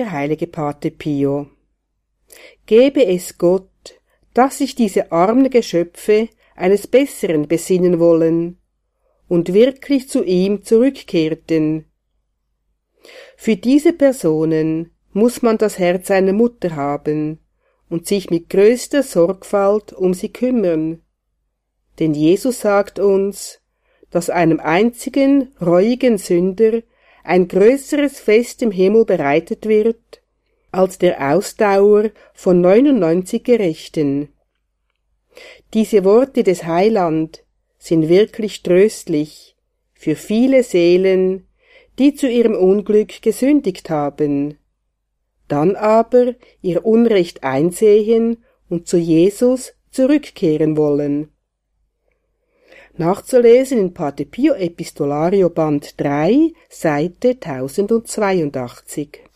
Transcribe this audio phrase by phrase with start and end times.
[0.00, 1.48] der heilige Pate Pio.
[2.64, 3.68] Gebe es Gott,
[4.32, 8.58] dass sich diese armen Geschöpfe eines Besseren besinnen wollen
[9.28, 11.84] und wirklich zu ihm zurückkehrten.
[13.36, 17.40] Für diese Personen muss man das Herz einer Mutter haben
[17.90, 21.02] und sich mit größter Sorgfalt um sie kümmern.
[21.98, 23.60] Denn Jesus sagt uns,
[24.10, 26.80] dass einem einzigen reuigen Sünder
[27.24, 30.22] ein größeres Fest im Himmel bereitet wird,
[30.72, 34.28] als der Ausdauer von 99 Gerechten.
[35.74, 37.44] Diese Worte des Heiland
[37.78, 39.56] sind wirklich tröstlich
[39.94, 41.46] für viele Seelen,
[41.98, 44.58] die zu ihrem Unglück gesündigt haben,
[45.48, 51.30] dann aber ihr Unrecht einsehen und zu Jesus zurückkehren wollen.
[52.96, 59.29] Nachzulesen in Pate Pio Epistolario Band 3, Seite 1082.